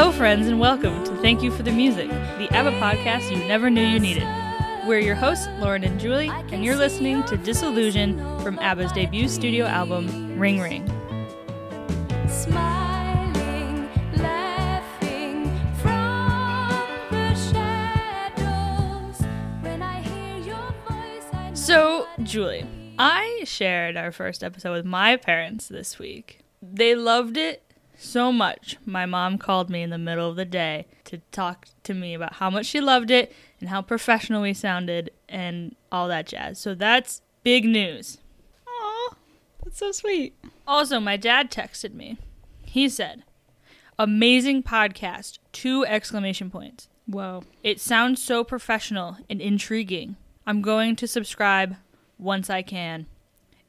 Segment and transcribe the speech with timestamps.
[0.00, 3.68] Hello, friends, and welcome to Thank You for the Music, the ABBA podcast you never
[3.68, 4.28] knew you needed.
[4.86, 9.66] We're your hosts, Lauren and Julie, and you're listening to Disillusion from ABBA's debut studio
[9.66, 10.86] album, Ring Ring.
[12.28, 13.88] Smiling,
[14.18, 15.46] laughing
[15.82, 16.78] from
[17.10, 19.20] the shadows.
[19.62, 22.64] When I hear your voice, I know So, Julie,
[23.00, 26.38] I shared our first episode with my parents this week.
[26.62, 27.64] They loved it
[27.98, 28.78] so much.
[28.86, 32.34] My mom called me in the middle of the day to talk to me about
[32.34, 36.58] how much she loved it and how professional we sounded and all that jazz.
[36.58, 38.18] So, that's big news.
[38.66, 39.14] Aw,
[39.64, 40.34] that's so sweet.
[40.66, 42.18] Also, my dad texted me.
[42.62, 43.24] He said,
[43.98, 46.88] "Amazing podcast!" Two exclamation points.
[47.06, 47.42] Whoa.
[47.62, 50.16] It sounds so professional and intriguing.
[50.46, 51.76] I'm going to subscribe
[52.18, 53.06] once I can.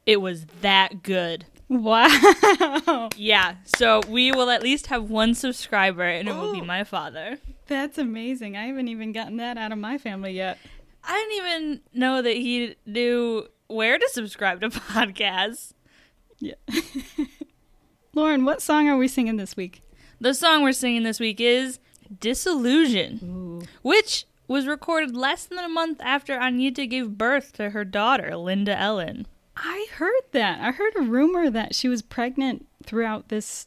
[0.04, 1.46] It was that good.
[1.70, 3.08] Wow.
[3.16, 6.64] Yeah, so we will at least have one subscriber, and it will be Oh.
[6.64, 7.38] my father.
[7.66, 8.56] That's amazing.
[8.56, 10.58] I haven't even gotten that out of my family yet.
[11.04, 15.72] I didn't even know that he knew where to subscribe to podcasts.
[16.40, 16.54] Yeah.
[18.14, 19.82] Lauren, what song are we singing this week?
[20.20, 21.78] The song we're singing this week is
[22.18, 23.20] Disillusion.
[23.22, 23.66] Ooh.
[23.82, 28.76] which was recorded less than a month after Agnetha gave birth to her daughter, Linda
[28.76, 29.26] Ellen.
[29.62, 30.60] I heard that.
[30.60, 33.66] I heard a rumor that she was pregnant throughout this,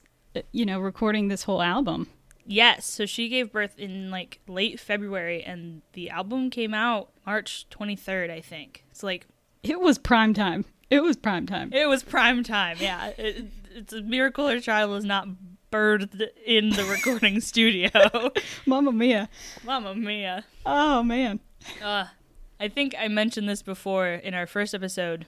[0.52, 2.08] you know, recording this whole album.
[2.46, 7.68] Yes, so she gave birth in like late February, and the album came out March
[7.70, 8.84] 23rd, I think.
[8.92, 9.28] It's like,
[9.62, 10.66] It was prime time.
[10.90, 11.72] It was prime time.
[11.72, 13.14] it was prime time, yeah.
[13.18, 15.28] It, it's a miracle her child was not
[15.72, 17.90] birthed in the recording studio.
[18.66, 19.30] Mamma mia.
[19.64, 20.44] Mamma mia.
[20.66, 21.40] Oh, man.
[21.82, 22.06] Uh,
[22.60, 25.26] I think I mentioned this before in our first episode,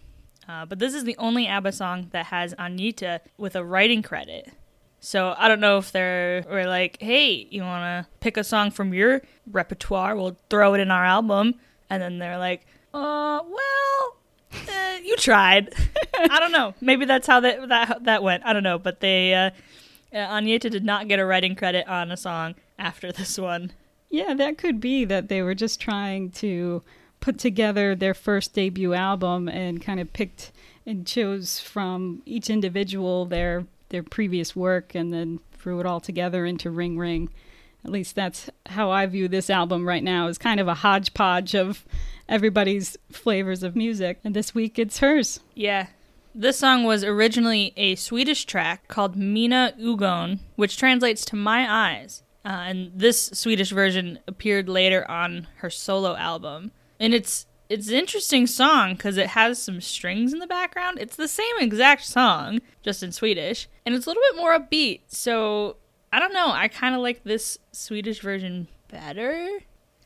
[0.48, 4.52] uh, but this is the only ABBA song that has Agnetha with a writing credit.
[5.00, 8.72] So I don't know if they're were like, hey, you want to pick a song
[8.72, 9.22] from your
[9.52, 10.16] repertoire?
[10.16, 11.56] We'll throw it in our album.
[11.90, 14.18] And then they're like, uh, well,
[14.52, 15.74] uh, you tried.
[16.18, 16.74] I don't know.
[16.81, 18.46] Maybe that's how that that that went.
[18.46, 18.80] I don't know.
[18.80, 19.52] But they, uh,
[20.12, 23.74] uh, Agnetha did not get a writing credit on a song after this one.
[24.09, 26.81] Yeah, that could be that they were just trying to
[27.20, 30.52] put together their first debut album and kind of picked
[30.86, 36.46] and chose from each individual their their previous work and then threw it all together
[36.46, 37.30] into Ring Ring.
[37.84, 41.54] At least that's how I view this album right now is kind of a hodgepodge
[41.54, 41.86] of
[42.28, 44.20] everybody's flavors of music.
[44.24, 45.40] And this week it's hers.
[45.54, 45.88] Yeah.
[46.34, 52.24] This song was originally a Swedish track called Mina ögon, which translates to My Eyes.
[52.44, 56.72] Uh, and this Swedish version appeared later on her solo album.
[57.00, 61.00] And it's it's an interesting song because it has some strings in the background.
[61.00, 65.01] It's the same exact song, just in Swedish, and it's a little bit more upbeat.
[65.07, 65.78] So
[66.13, 66.51] I don't know.
[66.51, 69.59] I kind of like this Swedish version better.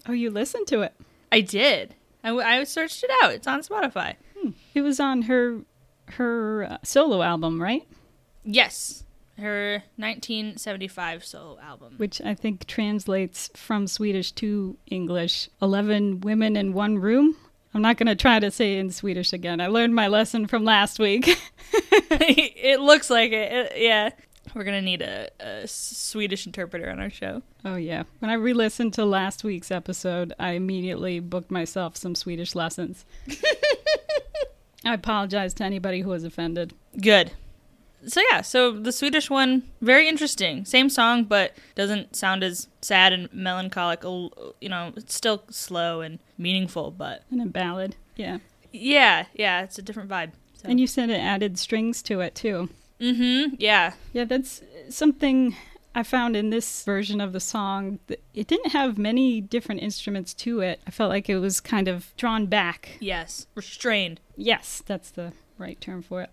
[0.07, 0.94] Oh, you listened to it.
[1.31, 1.95] I did.
[2.23, 3.31] I, I searched it out.
[3.33, 4.16] It's on Spotify.
[4.73, 5.61] It was on her
[6.13, 7.88] her uh, solo album, right?
[8.44, 9.03] Yes,
[9.39, 11.94] her 1975 solo album.
[11.97, 17.35] which I think translates from Swedish to English 11 women in one room.
[17.73, 19.61] I'm not going to try to say it in Swedish again.
[19.61, 21.27] I learned my lesson from last week.
[22.11, 23.51] it looks like it.
[23.51, 24.09] It- Yeah.
[24.55, 27.44] We're going to need a, a Swedish interpreter on our show.
[27.66, 28.03] oh, yeah.
[28.17, 33.06] When I re listened to last week's episode, I immediately booked myself some Swedish lessons.
[34.85, 36.73] I apologize to anybody who was offended.
[37.00, 37.31] Good.
[38.08, 40.66] So, yeah, so the Swedish one, very interesting.
[40.66, 44.04] Same song, but doesn't sound as sad and melancholic.
[44.04, 47.96] You know, it's still slow and meaningful, but And a ballad.
[48.16, 48.40] Yeah.
[48.72, 50.32] yeah, yeah, it's a different vibe.
[50.56, 50.68] So.
[50.70, 52.70] And you said it added strings to it, too.
[53.00, 53.94] mm-hmm, yeah.
[54.14, 55.56] Yeah, that's something
[55.96, 58.00] I found in this version of the song.
[58.34, 60.81] It didn't have many different instruments to it.
[60.86, 62.98] I felt like it was kind of drawn back.
[63.00, 64.20] Yes, restrained.
[64.38, 66.30] Yes, that's the right term for it.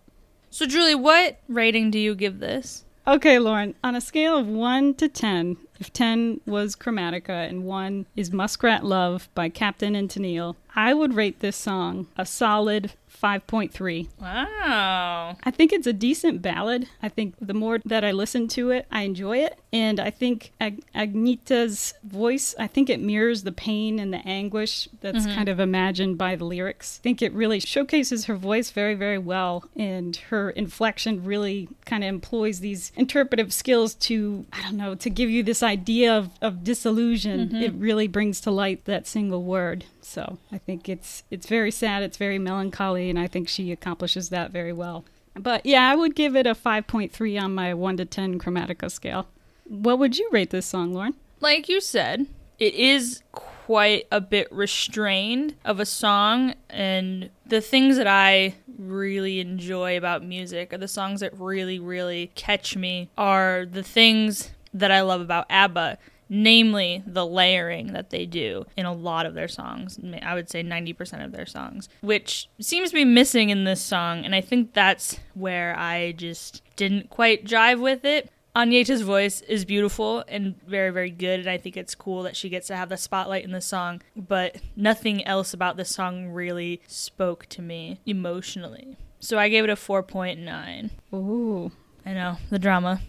[0.50, 2.84] So, Julie, what rating do you give this?
[3.08, 8.06] Okay, Lauren, on a scale of 1 to 10, if 10 was Chromatica and 1
[8.16, 14.08] is Muskrat Love by Captain and Tennille, I would rate this song a solid 5.3.
[14.20, 15.36] Wow.
[15.42, 16.88] I think it's a decent ballad.
[17.02, 19.58] I think the more that I listen to it, I enjoy it.
[19.72, 24.88] And I think Ag- Agnetha's voice, I think it mirrors the pain and the anguish
[25.00, 25.34] that's mm-hmm.
[25.34, 26.98] kind of imagined by the lyrics.
[27.00, 29.64] I think it really showcases her voice very, very well.
[29.76, 35.10] And her inflection really kind of employs these interpretive skills to, I don't know, to
[35.10, 37.48] give you this idea of, of disillusion.
[37.48, 37.56] Mm-hmm.
[37.56, 39.84] It really brings to light that single word.
[40.06, 44.28] So I think it's it's very sad, it's very melancholy, and I think she accomplishes
[44.30, 45.04] that very well.
[45.34, 49.26] But yeah, I would give it a 5.3 on my 1 to 10 Chromatica scale.
[49.64, 51.14] What would you rate this song, Lauren?
[51.40, 52.26] like you said,
[52.58, 59.40] it is quite a bit restrained of a song, and the things that I really
[59.40, 64.90] enjoy about music, or the songs that really, really catch me, are the things that
[64.90, 65.98] I love about ABBA.
[66.28, 69.98] Namely, the layering that they do in a lot of their songs.
[70.22, 74.24] I would say 90% of their songs, which seems to be missing in this song.
[74.24, 78.30] And I think that's where I just didn't quite jive with it.
[78.56, 82.48] Agnetha's voice is beautiful and very, very good, and I think it's cool that she
[82.48, 86.80] gets to have the spotlight in the song, but nothing else about the song really
[86.86, 88.96] spoke to me emotionally.
[89.20, 90.90] So I gave it a 4.9.
[91.12, 91.70] Ooh,
[92.06, 93.02] I know, the drama.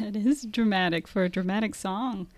[0.00, 2.28] that is dramatic for a dramatic song.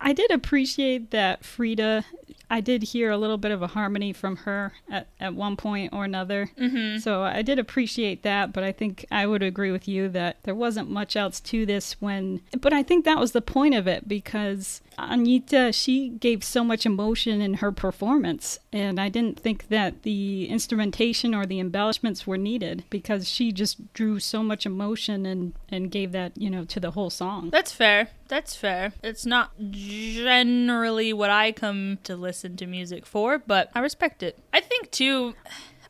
[0.00, 2.04] I did appreciate that Frida.
[2.50, 5.94] I did hear a little bit of a harmony from her at, at one point
[5.94, 6.50] or another.
[6.58, 6.98] Mm-hmm.
[6.98, 10.54] So I did appreciate that, but I think I would agree with you that there
[10.54, 12.42] wasn't much else to this when.
[12.60, 16.86] But I think that was the point of it because Agnetha, she gave so much
[16.86, 22.38] emotion in her performance, and I didn't think that the instrumentation or the embellishments were
[22.38, 26.80] needed because she just drew so much emotion and, and gave that, you know, to
[26.80, 27.50] the whole song.
[27.50, 28.08] That's fair.
[28.28, 28.92] That's fair.
[29.02, 34.38] It's not generally what I come to listen to music for, but I respect it.
[34.52, 35.34] I think too,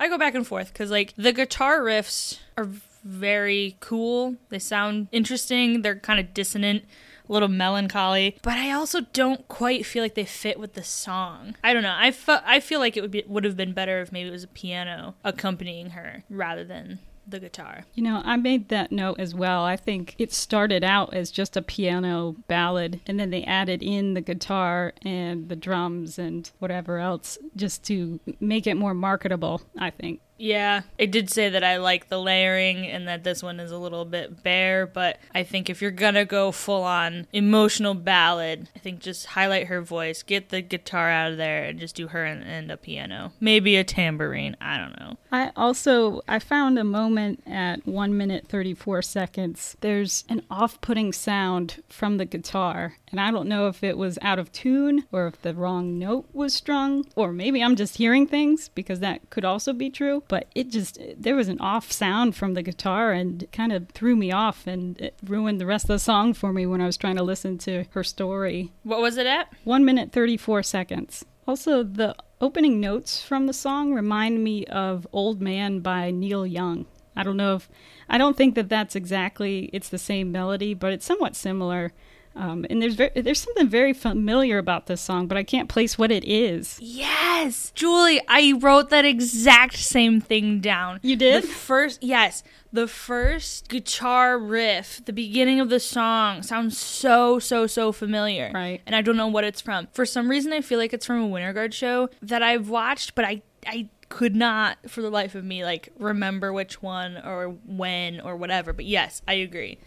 [0.00, 2.68] I go back and forth because like the guitar riffs are
[3.04, 4.36] very cool.
[4.48, 5.82] They sound interesting.
[5.82, 6.84] They're kind of dissonant,
[7.28, 11.56] a little melancholy, but I also don't quite feel like they fit with the song.
[11.62, 11.94] I don't know.
[11.96, 14.32] I fe- I feel like it would be would have been better if maybe it
[14.32, 17.84] was a piano accompanying her rather than the guitar.
[17.94, 19.62] You know, I made that note as well.
[19.64, 24.14] I think it started out as just a piano ballad, and then they added in
[24.14, 29.90] the guitar and the drums and whatever else just to make it more marketable, I
[29.90, 30.20] think.
[30.38, 33.78] Yeah, I did say that I like the layering and that this one is a
[33.78, 38.80] little bit bare, but I think if you're gonna go full on emotional ballad, I
[38.80, 42.24] think just highlight her voice, get the guitar out of there, and just do her
[42.24, 43.32] and, and a piano.
[43.40, 44.56] Maybe a tambourine.
[44.60, 45.16] I don't know.
[45.30, 49.76] I also I found a moment at 1 minute 34 seconds.
[49.80, 54.38] There's an off-putting sound from the guitar, and I don't know if it was out
[54.40, 58.70] of tune or if the wrong note was strung, or maybe I'm just hearing things
[58.74, 62.54] because that could also be true, but it just there was an off sound from
[62.54, 65.88] the guitar and it kind of threw me off and it ruined the rest of
[65.88, 68.72] the song for me when I was trying to listen to her story.
[68.82, 69.52] What was it at?
[69.64, 71.26] 1 minute 34 seconds.
[71.46, 76.86] Also, the opening notes from the song remind me of Old Man by Neil Young.
[77.14, 77.68] I don't know if,
[78.08, 81.92] I don't think that that's exactly, it's the same melody, but it's somewhat similar.
[82.34, 85.98] Um, and there's very, there's something very familiar about this song, but I can't place
[85.98, 86.78] what it is.
[86.80, 91.00] Yes, Julie, I wrote that exact same thing down.
[91.02, 91.44] You did?
[91.44, 92.42] The first, yes,
[92.72, 98.50] the first guitar riff, the beginning of the song sounds so, so, so familiar.
[98.54, 98.80] Right.
[98.86, 99.88] And I don't know what it's from.
[99.92, 103.14] For some reason, I feel like it's from a Winter Guard show that I've watched,
[103.14, 107.56] but I, I could not, for the life of me, like remember which one or
[107.66, 108.72] when or whatever.
[108.72, 109.78] But yes, I agree.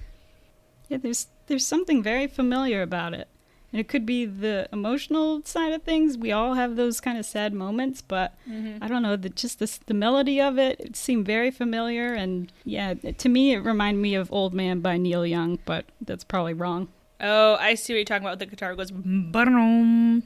[0.90, 3.28] Yeah, there's there's something very familiar about it.
[3.72, 6.18] And it could be the emotional side of things.
[6.18, 8.82] We all have those kind of sad moments, but mm-hmm.
[8.82, 12.52] I don't know, the just the, the melody of it, it seemed very familiar and
[12.64, 16.54] yeah, to me it reminded me of Old Man by Neil Young, but that's probably
[16.54, 16.88] wrong.
[17.20, 18.40] Oh, I see what you're talking about.
[18.40, 18.92] The guitar goes.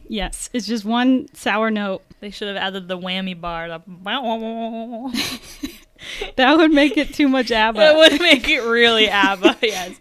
[0.08, 2.04] Yes, it's just one sour note.
[2.20, 3.70] They should have added the whammy bar.
[3.70, 3.82] The
[6.36, 7.80] That would make it too much ABBA.
[7.80, 9.58] that would make it really ABBA.
[9.62, 10.00] yes.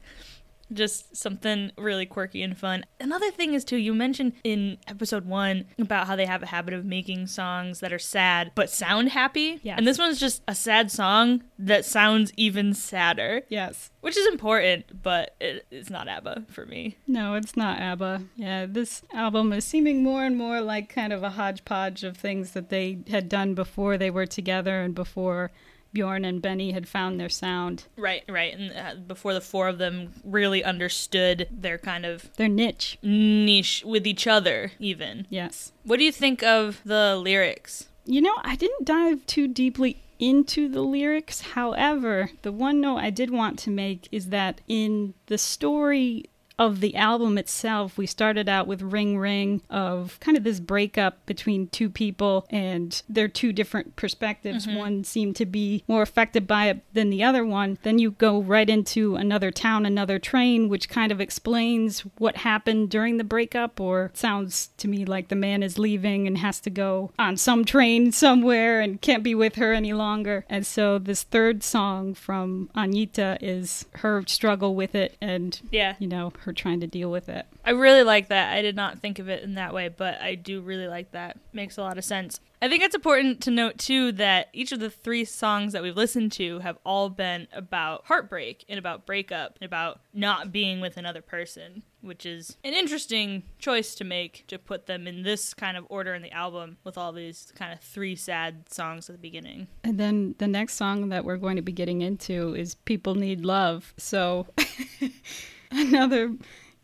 [0.72, 2.84] Just something really quirky and fun.
[3.00, 6.74] Another thing is too, you mentioned in episode one about how they have a habit
[6.74, 9.60] of making songs that are sad but sound happy.
[9.62, 9.78] Yes.
[9.78, 13.90] And this one's just a sad song that sounds even sadder, yes.
[14.00, 16.96] which is important, but it, it's not ABBA for me.
[17.06, 18.22] No, it's not ABBA.
[18.36, 22.52] Yeah, this album is seeming more and more like kind of a hodgepodge of things
[22.52, 25.50] that they had done before they were together and before
[25.92, 28.56] Bjorn and Benny had found their sound, Right, right.
[28.56, 32.98] And uh, before the four of them really understood their kind of their niche.
[33.02, 35.26] niche with each other, even.
[35.30, 35.72] Yes.
[35.84, 37.88] What do you think of the lyrics?
[38.04, 41.40] You know, I didn't dive too deeply into the lyrics.
[41.40, 46.24] However, the one note I did want to make is that in the story
[46.58, 51.24] of the album itself, we started out with Ring Ring of kind of this breakup
[51.26, 54.66] between two people and their two different perspectives.
[54.66, 54.76] Mm-hmm.
[54.76, 57.78] One seemed to be more affected by it than the other one.
[57.82, 62.90] Then you go right into another town, another train, which kind of explains what happened
[62.90, 66.70] during the breakup, or sounds to me like the man is leaving and has to
[66.70, 70.44] go on some train somewhere and can't be with her any longer.
[70.48, 75.94] And so this third song from Agnetha is her struggle with it and Yeah.
[75.98, 77.46] you know her trying to deal with it.
[77.64, 78.52] I really like that.
[78.52, 81.38] I did not think of it in that way, but I do really like that.
[81.52, 82.40] Makes a lot of sense.
[82.60, 85.96] I think it's important to note too that each of the three songs that we've
[85.96, 90.96] listened to have all been about heartbreak and about breakup and about not being with
[90.96, 95.76] another person, which is an interesting choice to make to put them in this kind
[95.76, 99.22] of order in the album with all these kind of three sad songs at the
[99.22, 99.68] beginning.
[99.84, 103.44] And then the next song that we're going to be getting into is People Need
[103.44, 103.94] Love.
[103.98, 104.48] So
[105.70, 106.34] another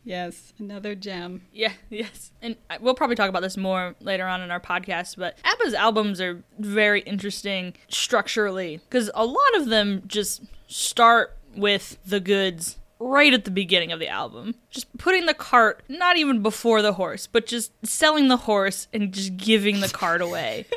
[0.03, 1.41] yes, another gem.
[1.51, 2.31] Yeah, yes.
[2.41, 6.21] And we'll probably talk about this more later on in our podcast, but ABBA's albums
[6.21, 13.33] are very interesting structurally because a lot of them just start with the goods right
[13.33, 14.55] at the beginning of the album.
[14.69, 19.13] Just putting the cart not even before the horse, but just selling the horse and
[19.13, 20.65] just giving the cart away.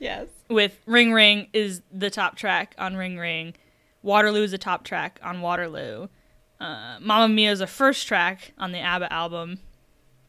[0.00, 0.28] Yes.
[0.48, 3.54] with Ring Ring is the top track on Ring Ring.
[4.02, 6.06] Waterloo is the top track on Waterloo.
[6.60, 9.60] Uh, Mamma Mia is the first track on the ABBA album.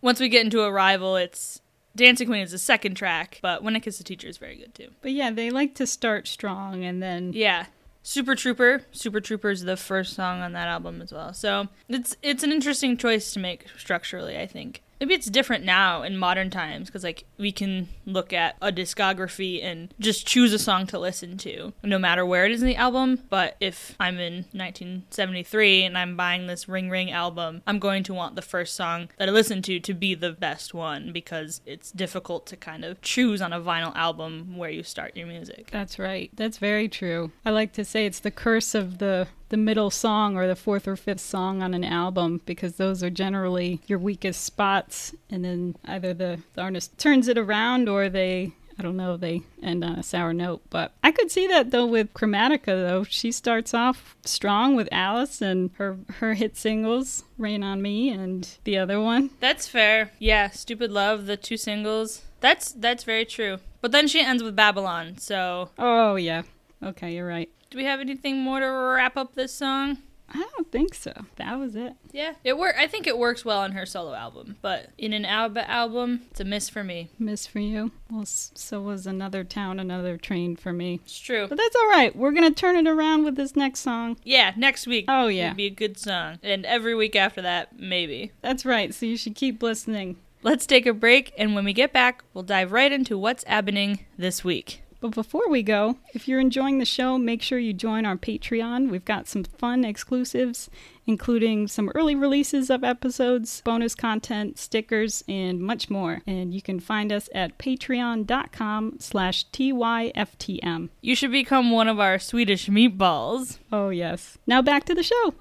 [0.01, 1.61] Once we get into Arrival, it's
[1.95, 4.73] Dancing Queen is the second track, but When I Kiss the Teacher is very good
[4.75, 4.89] too.
[5.01, 7.65] But yeah, they like to start strong and then Yeah.
[8.01, 8.83] Super Trooper.
[8.91, 11.33] Super Trooper is the first song on that album as well.
[11.33, 14.81] So it's it's an interesting choice to make structurally, I think.
[14.99, 19.63] Maybe it's different now in modern times because like we can look at a discography
[19.63, 22.75] and just choose a song to listen to, no matter where it is in the
[22.75, 23.23] album.
[23.29, 28.13] But if I'm in 1973 and I'm buying this Ring Ring album, I'm going to
[28.13, 31.91] want the first song that I listen to to be the best one because it's
[31.91, 35.69] difficult to kind of choose on a vinyl album where you start your music.
[35.71, 36.29] That's right.
[36.35, 37.31] That's very true.
[37.45, 40.87] I like to say it's the curse of the the middle song or the fourth
[40.87, 45.75] or fifth song on an album because those are generally your weakest spots and then
[45.85, 49.99] either the, the artist turns it around or they I don't know, they end on
[49.99, 50.61] a sour note.
[50.69, 53.03] But I could see that though with Chromatica though.
[53.03, 58.47] She starts off strong with Alice and her her hit singles, Rain on Me and
[58.63, 59.31] the other one.
[59.41, 60.11] That's fair.
[60.17, 62.21] Yeah, Stupid Love, the two singles.
[62.39, 63.57] That's that's very true.
[63.81, 65.17] But then she ends with Babylon.
[65.17, 66.43] So, Oh yeah.
[66.81, 67.49] Okay, you're right.
[67.69, 69.99] Do we have anything more to wrap up this song?
[70.31, 71.11] I don't think so.
[71.37, 71.93] That was it.
[72.11, 72.75] Yeah, it work.
[72.77, 76.43] I think it works well on her solo album, but in an album, it's a
[76.43, 77.09] miss for me.
[77.17, 77.91] Miss for you.
[78.11, 80.99] Well, so was another town, another train for me.
[81.03, 81.47] It's true.
[81.47, 82.15] But that's all right.
[82.15, 84.17] We're gonna turn it around with this next song.
[84.23, 85.05] Yeah, next week.
[85.07, 88.31] Oh yeah, be a good song, and every week after that, maybe.
[88.41, 88.93] that's right.
[88.93, 90.17] So you should keep listening.
[90.43, 94.05] Let's take a break, and when we get back, we'll dive right into what's happening
[94.17, 94.83] this week.
[94.99, 98.89] But before we go, if you're enjoying the show, make sure you join our Patreon.
[98.89, 100.69] We've got some fun exclusives,
[101.05, 106.21] including some early releases of episodes, bonus content, stickers, and much more.
[106.27, 110.89] And you can find us at patreon.com slash TYFTM.
[111.01, 113.57] You should become one of our Swedish meatballs.
[113.71, 114.37] Oh, yes.
[114.45, 115.33] Now back to the show.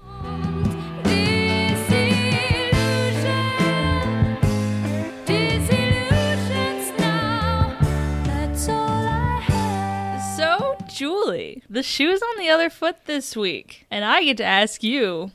[10.99, 15.31] Julie, the shoe's on the other foot this week, and I get to ask you,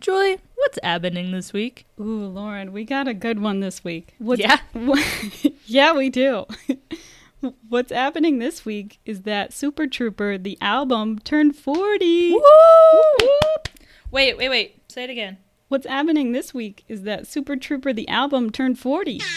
[0.00, 1.86] Julie, what's happening this week?
[2.00, 4.16] Ooh, Lauren, we got a good one this week.
[4.18, 4.58] What's, Yeah?
[5.64, 6.46] yeah, we do.
[7.68, 12.32] What's happening this week is that Super Trooper, the album, turned 40.
[12.32, 12.40] Woo!
[14.10, 14.82] Wait, wait, wait.
[14.90, 15.38] Say it again.
[15.68, 19.20] What's happening this week is that Super Trooper, the album, turned 40.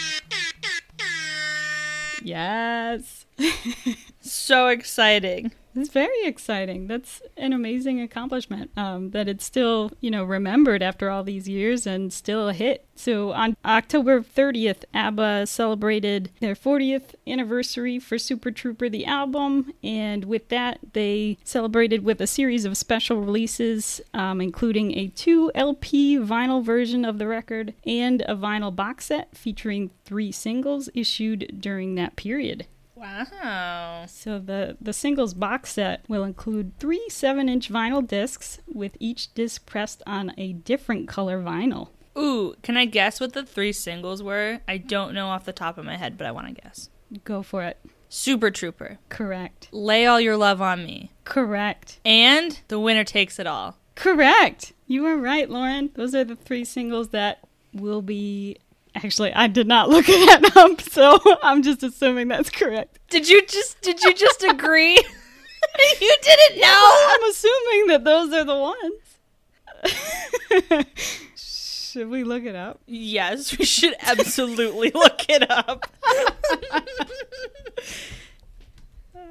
[2.22, 3.24] Yes.
[4.20, 5.52] So exciting.
[5.74, 6.88] It's very exciting.
[6.88, 8.70] That's an amazing accomplishment.
[8.76, 12.86] Um, that it's still, you know, remembered after all these years and still a hit.
[12.96, 20.24] So on October 30th, ABBA celebrated their 40th anniversary for Super Trooper the album, and
[20.24, 26.18] with that, they celebrated with a series of special releases, um, including a two LP
[26.18, 31.94] vinyl version of the record and a vinyl box set featuring three singles issued during
[31.94, 32.66] that period.
[33.00, 34.04] Wow.
[34.06, 39.64] So the the singles box set will include three seven-inch vinyl discs, with each disc
[39.64, 41.88] pressed on a different color vinyl.
[42.18, 44.60] Ooh, can I guess what the three singles were?
[44.68, 46.90] I don't know off the top of my head, but I want to guess.
[47.24, 47.78] Go for it.
[48.08, 48.98] Super Trooper.
[49.08, 49.68] Correct.
[49.72, 51.12] Lay all your love on me.
[51.24, 52.00] Correct.
[52.04, 53.78] And The Winner Takes It All.
[53.94, 54.72] Correct.
[54.86, 55.90] You are right, Lauren.
[55.94, 57.38] Those are the three singles that
[57.72, 58.56] will be.
[58.94, 62.98] Actually, I did not look that up, so I'm just assuming that's correct.
[63.08, 64.94] Did you just did you just agree?
[66.00, 67.08] you didn't know.
[67.10, 68.94] I'm assuming that those are the ones.
[71.36, 72.80] Should we look it up?
[72.86, 75.86] Yes, we should absolutely look it up.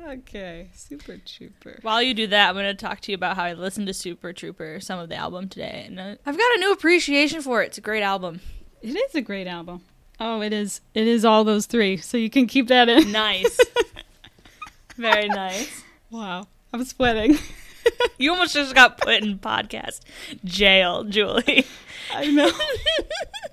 [0.10, 1.78] Okay, Super Trooper.
[1.84, 3.94] While you do that, I'm going to talk to you about how I listened to
[3.94, 7.62] Super Trooper, some of the album today, and uh, I've got a new appreciation for
[7.62, 7.68] it.
[7.68, 8.42] It's a great album.
[8.82, 9.82] It is a great album.
[10.20, 10.82] Oh, it is.
[10.94, 11.98] It is all those three.
[11.98, 13.12] So you can keep that in.
[13.12, 13.60] Nice.
[14.96, 15.84] Very nice.
[16.10, 17.38] Wow, I'm sweating.
[18.18, 20.02] You almost just got put in podcast
[20.44, 21.66] jail, Julie.
[22.14, 22.52] I know.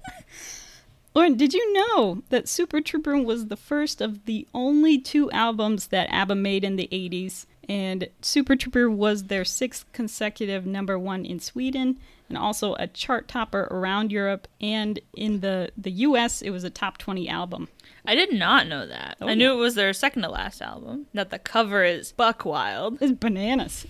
[1.15, 5.87] Lauren, did you know that Super Trooper was the first of the only two albums
[5.87, 7.47] that ABBA made in the 80s?
[7.69, 13.29] And Super Trooper was their sixth consecutive number one in Sweden and also a chart
[13.29, 14.49] topper around Europe.
[14.61, 17.69] And in the, the US, it was a top 20 album.
[18.05, 19.17] I did not know that.
[19.21, 21.07] Oh, I knew it was their second to last album.
[21.13, 22.99] That the cover is buck wild.
[23.01, 23.87] It's bananas.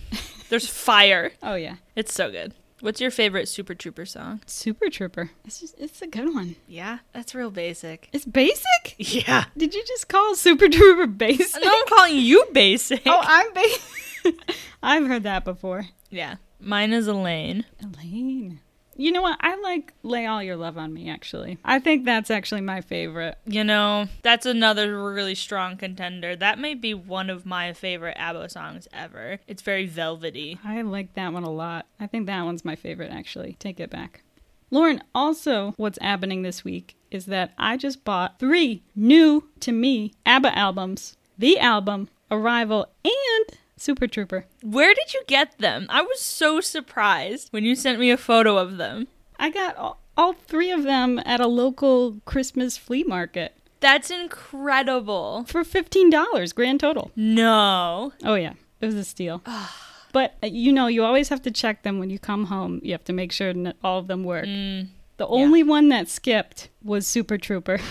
[0.49, 1.31] There's fire.
[1.43, 1.75] oh, yeah.
[1.95, 2.53] It's so good.
[2.79, 4.41] What's your favorite Super Trooper song?
[4.45, 5.31] Super Trooper.
[5.45, 6.55] It's, just, it's a good one.
[6.67, 8.07] Yeah, that's real basic.
[8.13, 8.95] It's basic?
[8.99, 9.45] Yeah.
[9.57, 11.63] Did you just call Super Trooper basic?
[11.63, 13.01] No, I'm calling you basic.
[13.07, 14.39] Oh, I'm basic.
[14.83, 15.85] I've heard that before.
[16.09, 16.35] yeah.
[16.59, 17.65] Mine is Elaine.
[17.83, 18.61] Elaine.
[18.97, 19.37] You know what?
[19.41, 21.59] I like Lay All Your Love on Me, actually.
[21.63, 23.37] I think that's actually my favorite.
[23.45, 26.35] You know, that's another really strong contender.
[26.35, 29.39] That may be one of my favorite ABBA songs ever.
[29.47, 30.57] It's very velvety.
[30.65, 31.85] I like that one a lot.
[31.99, 33.55] I think that one's my favorite, actually.
[33.59, 34.23] Take it back.
[34.71, 40.13] Lauren, also, what's happening this week is that I just bought three new to me
[40.25, 43.13] ABBA albums The Album, Arrival, and
[43.77, 44.45] Super Trooper.
[44.63, 45.85] Where did you get them?
[45.89, 49.07] I was so surprised when you sent me a photo of them.
[49.39, 55.45] I got all, all three of them at a local Christmas flea market That's incredible.
[55.47, 57.11] for $15 grand total.
[57.15, 58.13] No.
[58.23, 59.43] Oh yeah, it was a steal.
[60.11, 62.79] but uh, you know, you always have to check them when you come home.
[62.83, 64.45] You have to make sure that all of them work.
[64.45, 67.77] Mm, The only one that skipped was Super Trooper.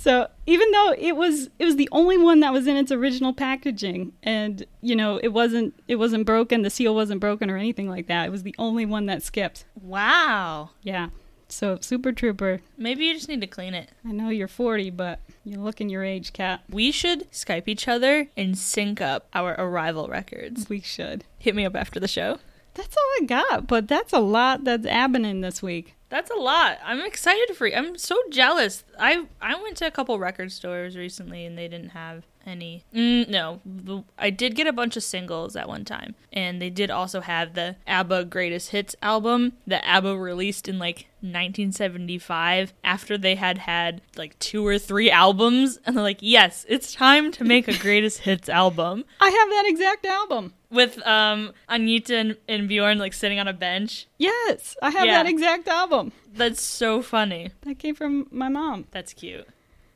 [0.00, 3.32] so even though it was it was the only one that was in its original
[3.32, 7.88] packaging, and you know it wasn't it wasn't broken, the seal wasn't broken or anything
[7.88, 8.26] like that.
[8.26, 9.64] It was the only one that skipped.
[9.74, 10.70] wow.
[10.84, 11.08] Yeah.
[11.48, 12.60] So Super Trooper.
[12.76, 13.90] Maybe you just need to clean it.
[14.06, 16.60] I know you're 40, but you're looking your age, cat.
[16.70, 20.68] We should Skype each other and sync up our arrival records.
[20.68, 21.24] We should.
[21.38, 22.38] Hit me up after the show.
[22.74, 25.96] That's all I got, but that's a lot that's happening this week.
[26.10, 26.78] That's a lot.
[26.84, 27.74] I'm excited for you.
[27.74, 28.84] I'm so jealous.
[28.98, 32.84] I I went to a couple record stores recently and they didn't have any.
[32.94, 36.90] Mm, no, I did get a bunch of singles at one time, and they did
[36.90, 43.34] also have the ABBA Greatest Hits album that ABBA released in like 1975 after they
[43.34, 47.68] had had like two or three albums, and they're like, "Yes, it's time to make
[47.68, 50.54] a Greatest Hits album." I have that exact album.
[50.70, 54.06] With um Agnetha and, and Bjorn like sitting on a bench.
[54.18, 55.22] Yes, I have Yeah.
[55.22, 56.12] that exact album.
[56.32, 57.50] That's so funny.
[57.62, 58.86] That came from my mom.
[58.90, 59.46] That's cute.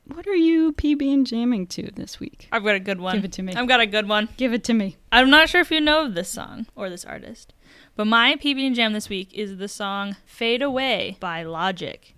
[0.06, 2.48] What are you PB and jamming to this week?
[2.50, 3.14] I've got a good one.
[3.16, 3.54] Give it to me.
[3.54, 4.28] I've got a good one.
[4.36, 4.96] Give it to me.
[5.12, 7.52] I'm not sure if you know this song or this artist,
[7.94, 12.14] but my PB and Jam this week is the song "Fade Away" by Logic.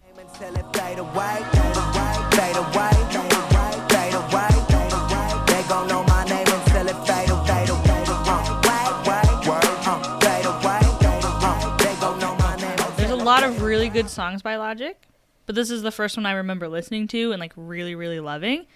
[13.24, 15.00] Lot of really good songs by Logic,
[15.46, 18.66] but this is the first one I remember listening to and like really, really loving.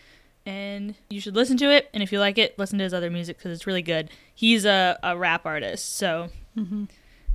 [0.47, 1.91] And you should listen to it.
[1.93, 4.09] And if you like it, listen to his other music because it's really good.
[4.35, 6.31] He's a, a rap artist, so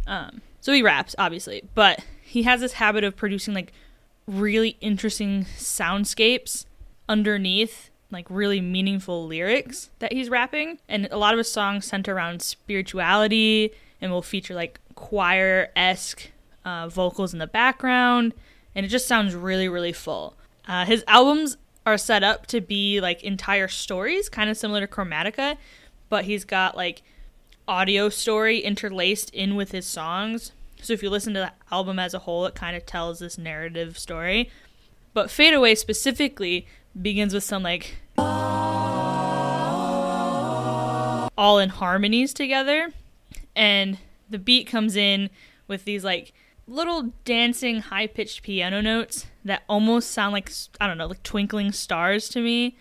[0.08, 3.72] um, so he raps obviously, but he has this habit of producing like
[4.26, 6.66] really interesting soundscapes
[7.08, 12.16] underneath like really meaningful lyrics that he's rapping and a lot of his songs center
[12.16, 13.72] around spirituality
[14.02, 16.32] and will feature like choir-esque
[16.66, 18.34] uh, vocals in the background
[18.76, 20.36] and it just sounds really really full
[20.68, 24.88] uh, his albums are set up to be like entire stories kind of similar to
[24.88, 25.58] chromatica
[26.10, 27.02] but he's got like
[27.68, 30.52] audio story interlaced in with his songs.
[30.82, 33.38] So if you listen to the album as a whole, it kind of tells this
[33.38, 34.50] narrative story.
[35.14, 36.68] But Fade Away specifically
[37.02, 37.96] begins with some like
[41.38, 42.90] all in harmonies together.
[43.56, 43.98] And
[44.30, 45.30] the beat comes in
[45.68, 46.34] with these like
[46.68, 51.72] little dancing high pitched piano notes that almost sound like I don't know, like twinkling
[51.72, 52.78] stars to me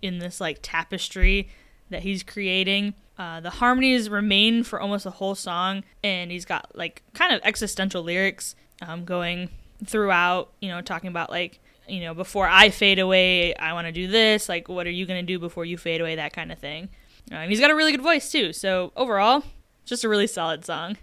[0.00, 1.48] in this like tapestry
[1.90, 2.94] that he's creating.
[3.18, 7.40] Uh, the harmonies remain for almost the whole song, and he's got like kind of
[7.44, 8.54] existential lyrics
[8.86, 9.48] um, going
[9.84, 10.52] throughout.
[10.60, 14.08] You know, talking about like you know before I fade away, I want to do
[14.08, 14.48] this.
[14.48, 16.16] Like, what are you gonna do before you fade away?
[16.16, 16.88] That kind of thing.
[17.30, 18.52] Uh, and he's got a really good voice too.
[18.52, 19.44] So overall,
[19.84, 20.96] just a really solid song.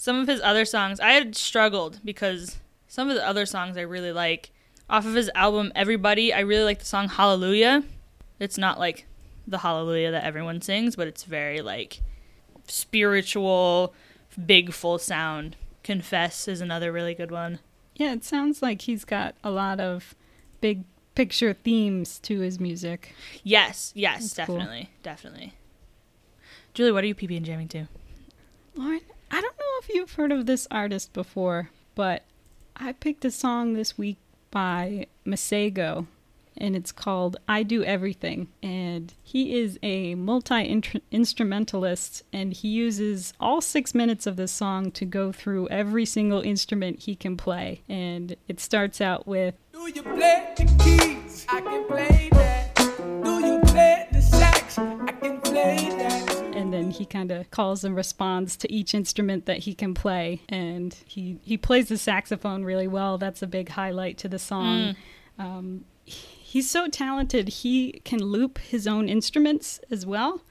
[0.00, 3.80] Some of his other songs, I had struggled because some of the other songs I
[3.80, 4.52] really like.
[4.88, 7.82] Off of his album Everybody, I really like the song Hallelujah.
[8.38, 9.06] It's not like
[9.44, 12.00] the hallelujah that everyone sings, but it's very like
[12.68, 13.92] spiritual,
[14.46, 15.56] big full sound.
[15.82, 17.58] Confess is another really good one.
[17.96, 20.14] Yeah, it sounds like he's got a lot of
[20.60, 20.84] big
[21.16, 23.14] picture themes to his music.
[23.42, 24.58] Yes, yes, That's cool.
[24.58, 25.54] definitely, definitely.
[26.72, 27.88] Julie, what are you PB and jamming to?
[28.76, 32.24] Lauren, I don't know if you've heard of this artist before, but
[32.76, 34.16] I picked a song this week
[34.50, 36.06] by Masego,
[36.56, 38.48] and it's called I Do Everything.
[38.62, 44.90] And he is a multi instrumentalist, and he uses all six minutes of this song
[44.92, 47.82] to go through every single instrument he can play.
[47.88, 51.46] And it starts out with Do you play the keys?
[51.50, 52.30] I can play
[57.10, 60.42] kind of calls and responds to each instrument that he can play.
[60.48, 63.18] And he he plays the saxophone really well.
[63.18, 64.96] That's a big highlight to the song.
[65.38, 70.42] Um, he's so talented he can loop his own instruments as well.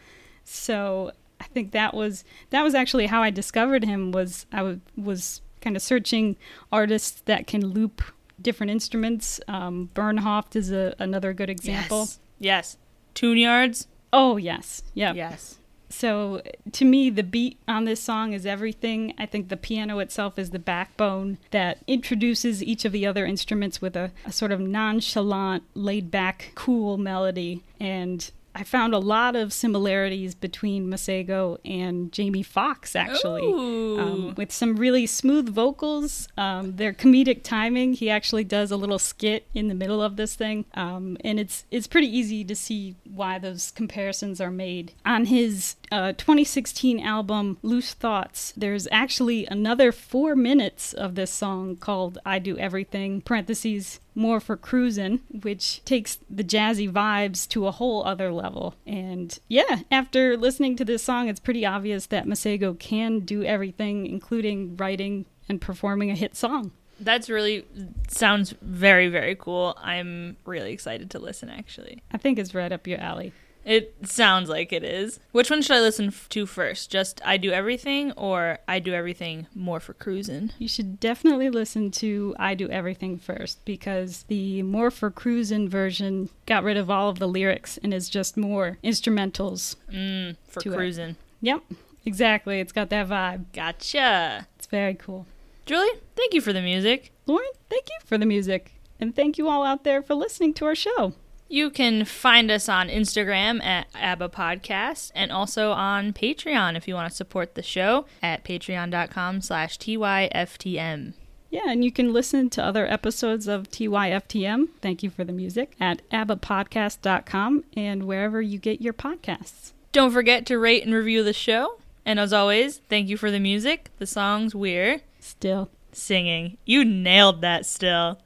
[0.43, 4.81] So i think that was that was actually how i discovered him was i w-
[4.95, 6.35] was kind of searching
[6.71, 8.01] artists that can loop
[8.41, 9.39] different instruments.
[9.47, 11.99] Um, bernhoft is a, another good example.
[12.01, 12.19] Yes.
[12.39, 12.77] Yes.
[13.13, 13.87] Tune yards?
[14.13, 14.83] oh yes.
[14.93, 15.57] Yeah Yes.
[15.89, 16.41] So
[16.73, 19.13] to me, the beat on this song is everything.
[19.17, 23.81] I think the piano itself is the backbone that introduces each of the other instruments
[23.81, 27.63] with a, a sort of nonchalant, laid back, cool melody.
[27.79, 34.51] And I found a lot of similarities between Masego and Jamie Foxx, actually, um, with
[34.51, 36.27] some really smooth vocals.
[36.39, 37.93] Um, their comedic timing.
[37.93, 41.65] He actually does a little skit in the middle of this thing, um, and it's
[41.69, 44.91] it's pretty easy to see why those comparisons are made.
[45.05, 51.75] On his uh, 2016 album Loose Thoughts, there's actually another four minutes of this song
[51.75, 57.71] called "I Do Everything." Parentheses more for cruising, which takes the jazzy vibes to a
[57.71, 58.73] whole other level.
[58.85, 64.07] And yeah, after listening to this song, it's pretty obvious that Masego can do everything,
[64.07, 66.71] including writing and performing a hit song.
[66.99, 67.65] That's really
[68.07, 69.77] sounds very, very cool.
[69.79, 72.01] I'm really excited to listen actually.
[72.11, 73.33] I think it's right up your alley.
[73.67, 75.19] It sounds like it is.
[75.33, 76.89] Which one should I listen to first?
[76.89, 80.53] Just I do everything or I do everything more for cruising?
[80.57, 86.29] You should definitely listen to I Do Everything first because the More for Cruisin' version
[86.45, 89.75] got rid of all of the lyrics and is just more instrumentals.
[89.91, 90.73] Mm, for it.
[90.73, 91.17] cruising.
[91.41, 91.63] Yep,
[92.05, 92.61] exactly.
[92.61, 93.51] It's got that vibe.
[93.51, 94.47] Gotcha.
[94.55, 95.25] It's very cool.
[95.65, 97.11] Julie, thank you for the music.
[97.25, 98.75] Lauren, thank you for the music.
[98.97, 101.13] And thank you all out there for listening to our show.
[101.49, 106.93] You can find us on Instagram at ABBA Podcast and also on Patreon if you
[106.93, 111.13] want to support the show at patreon.com slash TYFTM.
[111.49, 114.67] Yeah, and you can listen to other episodes of TYFTM.
[114.81, 119.71] Thank you for the music at abbapodcast.com and wherever you get your podcasts.
[119.93, 121.79] Don't forget to rate and review the show.
[122.05, 125.69] And as always, thank you for the music, the songs we're Still.
[125.93, 126.57] singing.
[126.65, 128.19] You nailed that still.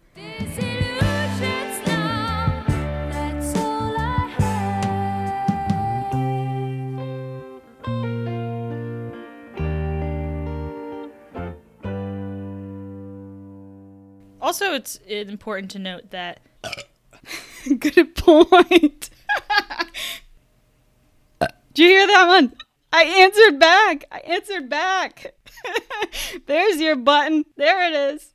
[14.52, 16.42] Also, it's important to note that
[17.80, 19.10] Good point.
[21.40, 22.52] Did you hear that one?
[22.92, 24.04] I answered back.
[24.12, 25.36] I answered back.
[26.48, 27.46] There's your button.
[27.56, 28.30] There it is.